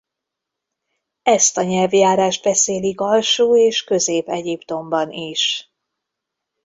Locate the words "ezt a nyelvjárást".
1.23-2.43